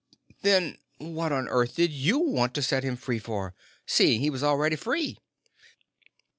[0.41, 3.53] "Then what on earth did you want to set him free for,
[3.85, 5.19] seeing he was already free?"